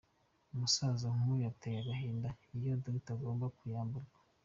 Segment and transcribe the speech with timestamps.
[0.53, 4.17] Umusaza nkuyu ateye agahinda iyo Dr agomba kuyamburwa.